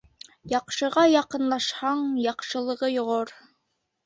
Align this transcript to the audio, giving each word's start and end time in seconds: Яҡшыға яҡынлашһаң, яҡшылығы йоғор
Яҡшыға 0.53 1.03
яҡынлашһаң, 1.15 2.01
яҡшылығы 2.25 2.91
йоғор 2.97 3.37